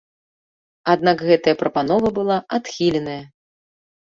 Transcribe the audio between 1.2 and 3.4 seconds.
гэтая прапанова была адхіленая.